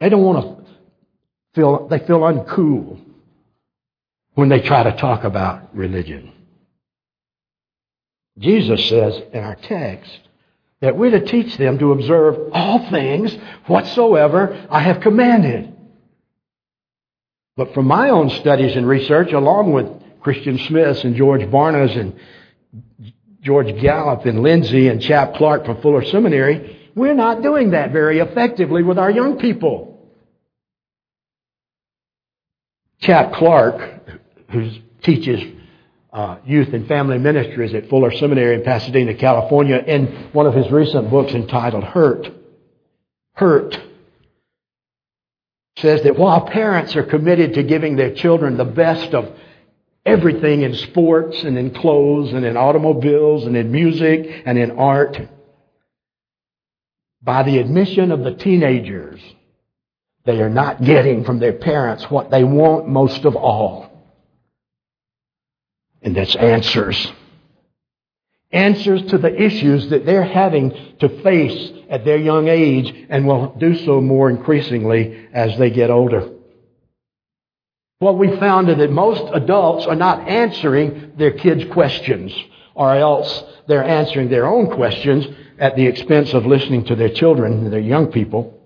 [0.00, 0.72] They don't want to
[1.54, 3.00] feel, they feel uncool
[4.34, 6.30] when they try to talk about religion.
[8.38, 10.28] Jesus says in our text
[10.82, 13.34] that we're to teach them to observe all things
[13.66, 15.74] whatsoever I have commanded.
[17.56, 19.86] But from my own studies and research, along with
[20.20, 22.18] Christian Smith and George Barnas and
[23.42, 28.18] George Gallup and Lindsay and Chap Clark from Fuller Seminary, we're not doing that very
[28.18, 30.10] effectively with our young people.
[33.00, 34.08] Chap Clark,
[34.50, 34.70] who
[35.02, 35.51] teaches
[36.12, 40.70] uh, youth and family ministries at Fuller Seminary in Pasadena, California, in one of his
[40.70, 42.30] recent books entitled Hurt,
[43.34, 43.80] Hurt,
[45.78, 49.34] says that while parents are committed to giving their children the best of
[50.04, 55.18] everything in sports and in clothes and in automobiles and in music and in art.
[57.22, 59.20] By the admission of the teenagers,
[60.24, 63.91] they are not getting from their parents what they want most of all.
[66.02, 67.12] And that's answers.
[68.50, 73.54] Answers to the issues that they're having to face at their young age and will
[73.58, 76.30] do so more increasingly as they get older.
[78.00, 82.34] What we found is that most adults are not answering their kids' questions,
[82.74, 85.26] or else they're answering their own questions
[85.58, 88.61] at the expense of listening to their children and their young people.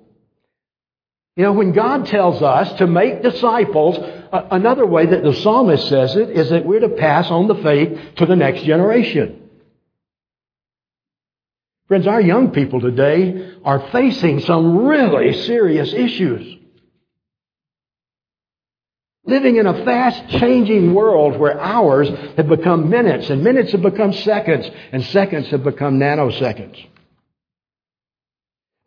[1.37, 3.99] You know, when God tells us to make disciples,
[4.32, 8.16] another way that the psalmist says it is that we're to pass on the faith
[8.16, 9.43] to the next generation.
[11.89, 16.57] Friends, our young people today are facing some really serious issues.
[19.26, 24.12] Living in a fast changing world where hours have become minutes and minutes have become
[24.12, 26.87] seconds and seconds have become nanoseconds.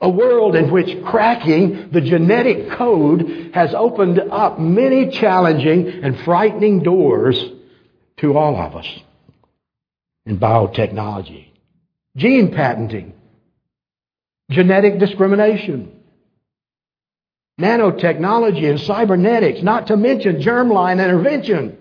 [0.02, 6.84] A world in which cracking the genetic code has opened up many challenging and frightening
[6.84, 7.38] doors
[8.18, 8.88] to all of us
[10.26, 11.48] in biotechnology.
[12.16, 13.14] Gene patenting,
[14.50, 15.92] genetic discrimination,
[17.60, 21.78] nanotechnology and cybernetics, not to mention germline intervention.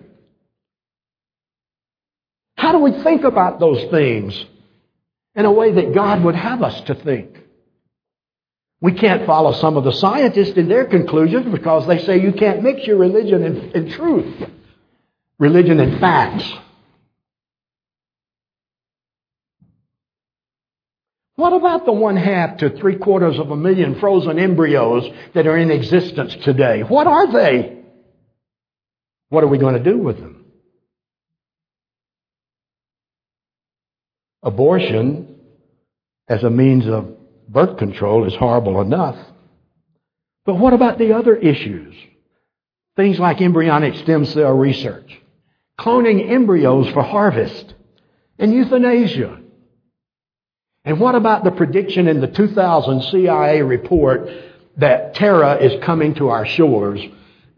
[2.57, 4.45] How do we think about those things
[5.35, 7.37] in a way that God would have us to think?
[8.81, 12.63] We can't follow some of the scientists in their conclusions because they say you can't
[12.63, 14.49] mix your religion and, and truth,
[15.37, 16.49] religion and facts.
[21.35, 25.57] What about the one half to three quarters of a million frozen embryos that are
[25.57, 26.81] in existence today?
[26.81, 27.77] What are they?
[29.29, 30.45] What are we going to do with them?
[34.41, 35.35] Abortion
[36.27, 37.18] as a means of
[37.49, 39.17] birth control is horrible enough.
[40.45, 41.95] But what about the other issues?
[42.95, 45.19] Things like embryonic stem cell research,
[45.77, 47.73] cloning embryos for harvest,
[48.37, 49.39] and euthanasia.
[50.85, 54.29] And what about the prediction in the 2000 CIA report
[54.77, 57.01] that terror is coming to our shores,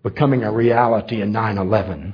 [0.03, 2.13] becoming a reality in 9 11?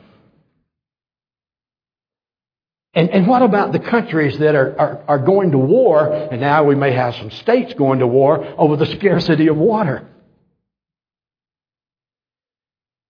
[2.98, 6.64] And, and what about the countries that are, are, are going to war, and now
[6.64, 10.08] we may have some states going to war over the scarcity of water?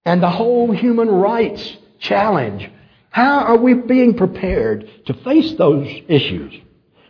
[0.03, 2.69] And the whole human rights challenge.
[3.11, 6.53] How are we being prepared to face those issues?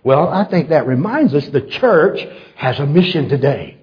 [0.03, 2.23] Well, I think that reminds us the church
[2.57, 3.79] has a mission today.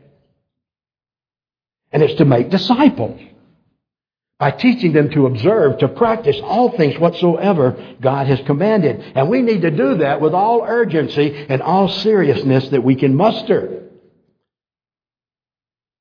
[1.90, 3.20] And it's to make disciples
[4.44, 9.00] by teaching them to observe, to practice all things whatsoever God has commanded.
[9.14, 13.14] And we need to do that with all urgency and all seriousness that we can
[13.14, 13.84] muster.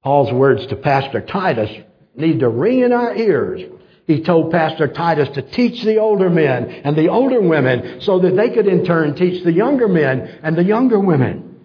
[0.03, 1.71] Paul's words to Pastor Titus
[2.17, 3.61] need to ring in our ears
[4.07, 8.35] he told Pastor Titus to teach the older men and the older women so that
[8.35, 11.61] they could in turn teach the younger men and the younger women.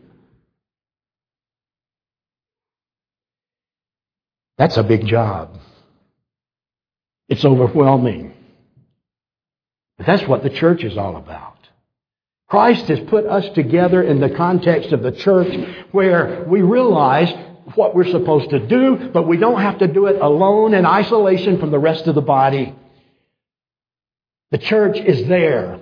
[4.57, 5.59] That's a big job.
[7.29, 8.35] It's overwhelming.
[9.99, 11.57] But that's what the church is all about.
[12.49, 15.55] Christ has put us together in the context of the church
[15.93, 17.31] where we realize
[17.74, 21.59] what we're supposed to do, but we don't have to do it alone in isolation
[21.59, 22.74] from the rest of the body.
[24.51, 25.81] The church is there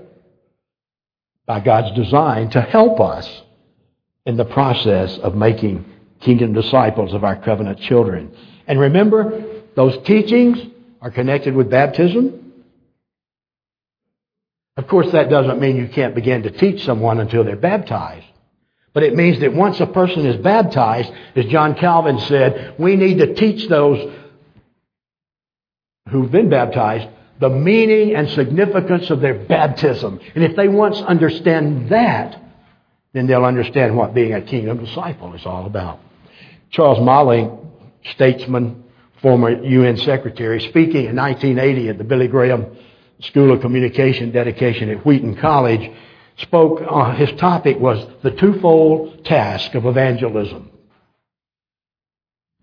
[1.46, 3.42] by God's design to help us
[4.24, 5.84] in the process of making
[6.20, 8.36] kingdom disciples of our covenant children.
[8.66, 10.58] And remember, those teachings
[11.06, 12.52] are connected with baptism.
[14.76, 18.26] Of course, that doesn't mean you can't begin to teach someone until they're baptized.
[18.92, 23.18] But it means that once a person is baptized, as John Calvin said, we need
[23.18, 24.12] to teach those
[26.08, 30.18] who've been baptized the meaning and significance of their baptism.
[30.34, 32.42] And if they once understand that,
[33.12, 36.00] then they'll understand what being a kingdom disciple is all about.
[36.70, 37.48] Charles Malik,
[38.10, 38.82] statesman,
[39.22, 42.76] former UN secretary, speaking in 1980 at the Billy Graham
[43.20, 45.90] School of Communication dedication at Wheaton College,
[46.38, 50.70] spoke, uh, his topic was the twofold task of evangelism.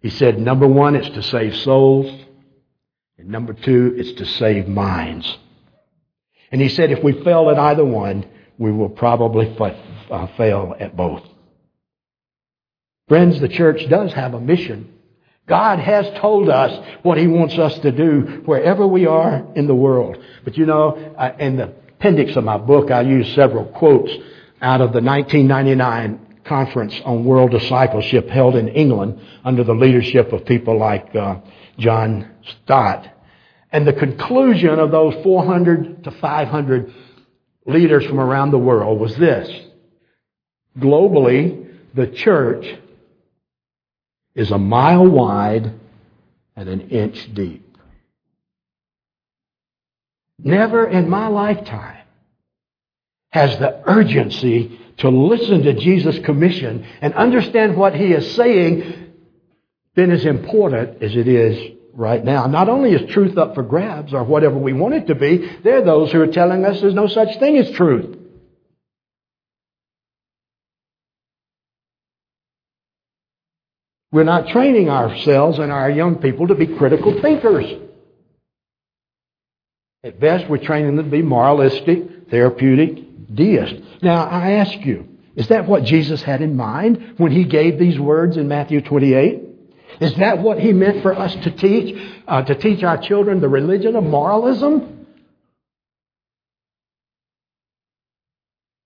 [0.01, 2.25] He said, number one, it's to save souls.
[3.17, 5.37] And number two, it's to save minds.
[6.51, 8.25] And he said, if we fail at either one,
[8.57, 9.55] we will probably
[10.11, 11.23] uh, fail at both.
[13.07, 14.93] Friends, the church does have a mission.
[15.47, 19.75] God has told us what He wants us to do wherever we are in the
[19.75, 20.17] world.
[20.43, 20.95] But you know,
[21.39, 24.11] in the appendix of my book, I use several quotes
[24.61, 30.45] out of the 1999 conference on world discipleship held in England under the leadership of
[30.45, 31.39] people like uh,
[31.77, 32.29] John
[32.63, 33.09] Stott.
[33.71, 36.93] And the conclusion of those 400 to 500
[37.65, 39.49] leaders from around the world was this.
[40.77, 42.65] Globally, the church
[44.35, 45.73] is a mile wide
[46.55, 47.77] and an inch deep.
[50.39, 52.01] Never in my lifetime
[53.31, 59.11] has the urgency to listen to Jesus' commission and understand what he is saying
[59.95, 62.47] been as important as it is right now.
[62.47, 65.77] Not only is truth up for grabs or whatever we want it to be, there
[65.77, 68.17] are those who are telling us there's no such thing as truth.
[74.13, 77.65] We're not training ourselves and our young people to be critical thinkers.
[80.03, 83.81] At best, we're training them to be moralistic, therapeutic, deists.
[84.03, 87.99] Now, I ask you, is that what Jesus had in mind when he gave these
[87.99, 89.41] words in Matthew 28?
[89.99, 91.99] Is that what he meant for us to teach?
[92.27, 94.92] Uh, to teach our children the religion of moralism?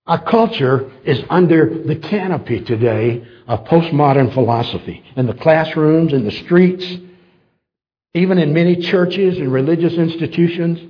[0.08, 5.04] Our culture is under the canopy today of postmodern philosophy.
[5.16, 6.86] In the classrooms, in the streets,
[8.14, 10.80] even in many churches and religious institutions,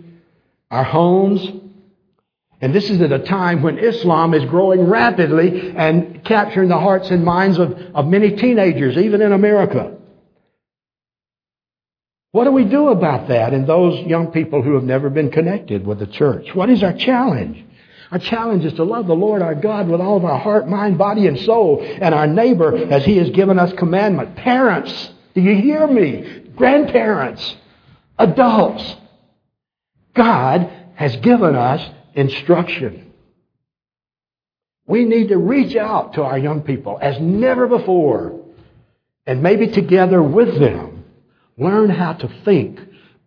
[0.71, 1.45] our homes.
[2.61, 7.11] And this is at a time when Islam is growing rapidly and capturing the hearts
[7.11, 9.97] and minds of, of many teenagers, even in America.
[12.31, 15.85] What do we do about that in those young people who have never been connected
[15.85, 16.55] with the church?
[16.55, 17.65] What is our challenge?
[18.11, 20.97] Our challenge is to love the Lord our God with all of our heart, mind,
[20.97, 24.37] body, and soul, and our neighbor as He has given us commandment.
[24.37, 26.45] Parents, do you hear me?
[26.57, 27.57] Grandparents,
[28.19, 28.97] adults.
[30.15, 33.13] God has given us instruction.
[34.87, 38.41] We need to reach out to our young people as never before
[39.27, 41.05] and maybe together with them
[41.59, 42.81] learn how to think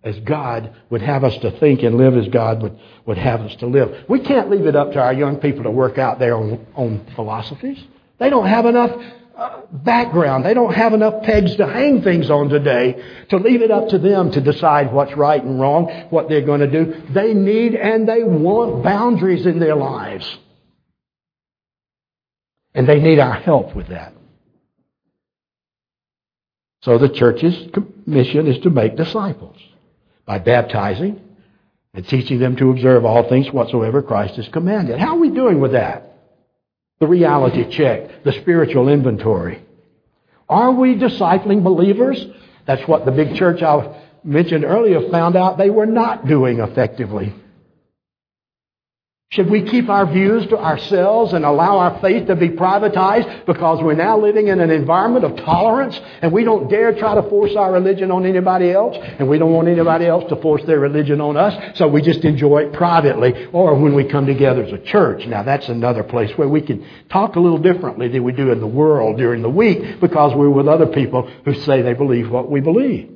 [0.04, 3.56] as God would have us to think and live as God would, would have us
[3.58, 4.06] to live.
[4.10, 7.06] We can't leave it up to our young people to work out their own, own
[7.16, 7.80] philosophies.
[8.18, 8.92] They don't have enough
[9.38, 10.44] uh, background.
[10.44, 14.00] They don't have enough pegs to hang things on today to leave it up to
[14.00, 17.04] them to decide what's right and wrong, what they're going to do.
[17.12, 20.38] They need and they want boundaries in their lives.
[22.74, 24.14] And they need our help with that.
[26.84, 27.68] So the church's
[28.08, 29.58] mission is to make disciples
[30.26, 31.22] by baptizing
[31.94, 35.00] and teaching them to observe all things whatsoever Christ has commanded.
[35.00, 36.08] How are we doing with that?
[37.00, 39.64] The reality check, the spiritual inventory.
[40.48, 42.24] Are we discipling believers?
[42.68, 47.34] That's what the big church I mentioned earlier found out they were not doing effectively.
[49.32, 53.82] Should we keep our views to ourselves and allow our faith to be privatized because
[53.82, 57.56] we're now living in an environment of tolerance and we don't dare try to force
[57.56, 61.22] our religion on anybody else and we don't want anybody else to force their religion
[61.22, 64.80] on us so we just enjoy it privately or when we come together as a
[64.80, 65.26] church.
[65.26, 68.60] Now that's another place where we can talk a little differently than we do in
[68.60, 72.52] the world during the week because we're with other people who say they believe what
[72.52, 73.08] we believe.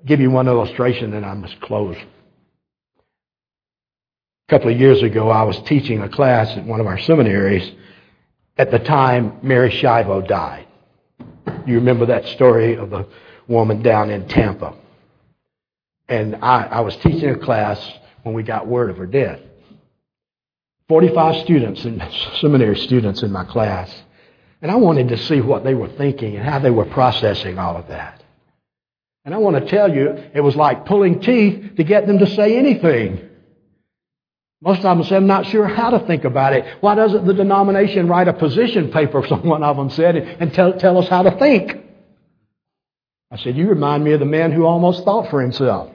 [0.00, 1.96] I'll give you one illustration and I must close.
[4.48, 7.68] A couple of years ago, I was teaching a class at one of our seminaries.
[8.56, 10.68] At the time, Mary Schiavo died.
[11.66, 13.08] You remember that story of the
[13.48, 14.74] woman down in Tampa.
[16.08, 17.80] And I, I was teaching a class
[18.22, 19.40] when we got word of her death.
[20.88, 22.00] 45 students and
[22.40, 23.92] seminary students in my class.
[24.62, 27.76] And I wanted to see what they were thinking and how they were processing all
[27.76, 28.22] of that.
[29.24, 32.28] And I want to tell you, it was like pulling teeth to get them to
[32.28, 33.28] say anything.
[34.62, 36.64] Most of them said, I'm not sure how to think about it.
[36.80, 40.78] Why doesn't the denomination write a position paper, some one of them said, and tell,
[40.78, 41.76] tell us how to think?
[43.30, 45.90] I said, You remind me of the man who almost thought for himself.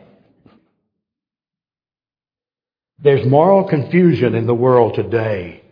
[2.99, 5.63] There's moral confusion in the world today.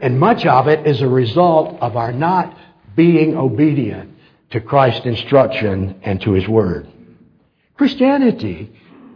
[0.00, 2.56] And much of it is a result of our not
[2.96, 4.16] being obedient
[4.50, 6.88] to Christ's instruction and to His Word.
[7.76, 8.72] Christianity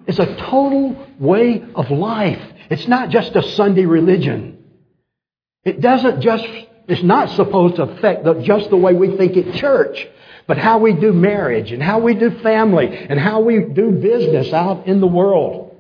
[0.07, 2.41] is a total way of life.
[2.71, 4.59] It's not just a Sunday religion.
[5.65, 6.47] It doesn't just,
[6.89, 10.07] it's not supposed to affect the, just the way we think at church,
[10.47, 14.53] but how we do marriage and how we do family and how we do business
[14.53, 15.75] out in the world.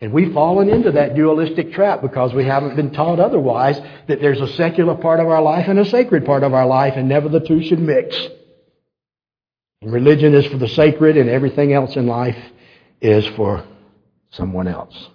[0.00, 4.40] And we've fallen into that dualistic trap because we haven't been taught otherwise that there's
[4.40, 7.28] a secular part of our life and a sacred part of our life, and never
[7.28, 8.16] the two should mix.
[9.82, 12.38] Religion is for the sacred, and everything else in life
[13.00, 13.64] is for
[14.30, 15.08] someone else.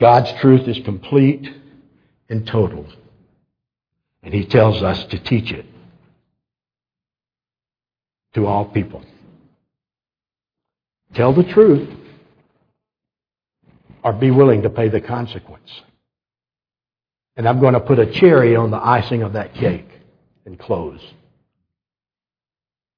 [0.00, 1.48] God's truth is complete
[2.28, 2.86] and total.
[4.22, 5.66] And He tells us to teach it
[8.34, 9.02] to all people.
[11.14, 11.88] Tell the truth
[14.02, 15.82] or be willing to pay the consequence.
[17.36, 19.88] And I'm going to put a cherry on the icing of that cake
[20.44, 21.00] and close.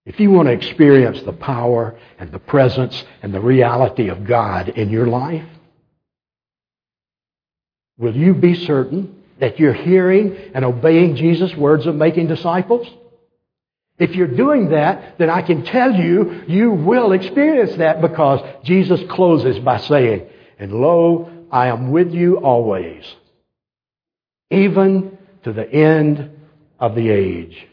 [0.09, 4.71] If you want to experience the power and the presence and the reality of God
[4.71, 5.45] in your life,
[7.99, 12.89] will you be certain that you're hearing and obeying Jesus' words of making disciples?
[13.99, 19.03] If you're doing that, then I can tell you, you will experience that because Jesus
[19.11, 20.27] closes by saying,
[20.59, 23.05] And lo, I am with you always,
[24.51, 26.31] even to the end
[26.81, 27.68] of the age.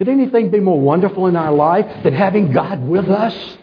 [0.00, 3.58] Could anything be more wonderful in our life than having God with us?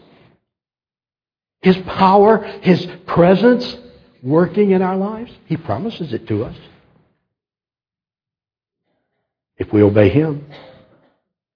[1.64, 3.76] His power, His presence
[4.22, 5.32] working in our lives?
[5.48, 6.56] He promises it to us.
[9.58, 10.46] If we obey Him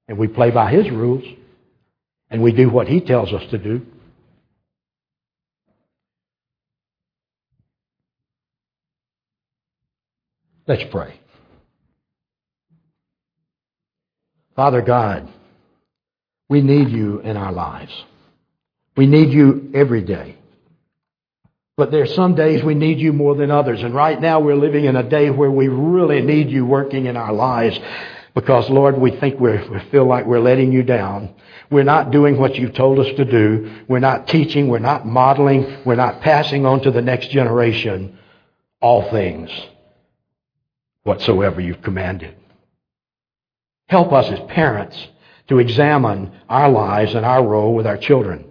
[0.07, 1.25] and we play by His rules
[2.31, 3.85] and we do what He tells us to do.
[10.65, 11.20] Let's pray.
[14.61, 15.27] Father God,
[16.47, 17.91] we need you in our lives.
[18.95, 20.37] We need you every day.
[21.77, 23.81] But there are some days we need you more than others.
[23.81, 27.17] And right now we're living in a day where we really need you working in
[27.17, 27.79] our lives.
[28.35, 29.57] Because Lord, we think we
[29.89, 31.33] feel like we're letting you down.
[31.71, 33.83] We're not doing what you've told us to do.
[33.87, 34.67] We're not teaching.
[34.67, 35.79] We're not modeling.
[35.87, 38.19] We're not passing on to the next generation
[38.79, 39.49] all things
[41.01, 42.35] whatsoever you've commanded.
[43.91, 44.95] Help us as parents
[45.49, 48.49] to examine our lives and our role with our children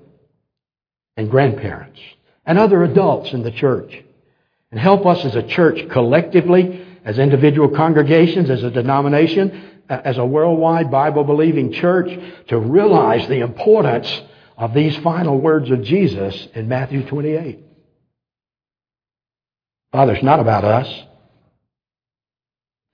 [1.17, 1.99] and grandparents
[2.45, 4.03] and other adults in the church.
[4.71, 10.27] And help us as a church collectively, as individual congregations, as a denomination, as a
[10.27, 12.11] worldwide Bible believing church
[12.49, 14.21] to realize the importance
[14.59, 17.61] of these final words of Jesus in Matthew 28.
[19.91, 21.03] Father, it's not about us.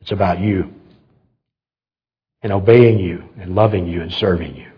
[0.00, 0.75] It's about you
[2.42, 4.70] and obeying you and loving you and serving you.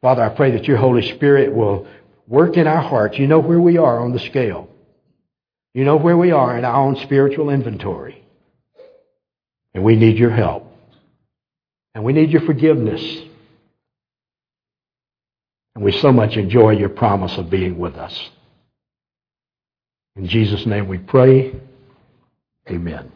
[0.00, 1.86] Father, I pray that your Holy Spirit will
[2.26, 3.18] work in our hearts.
[3.18, 4.68] You know where we are on the scale.
[5.74, 8.24] You know where we are in our own spiritual inventory.
[9.74, 10.72] And we need your help.
[11.94, 13.02] And we need your forgiveness.
[15.74, 18.30] And we so much enjoy your promise of being with us.
[20.16, 21.54] In Jesus' name we pray.
[22.68, 23.12] Amen.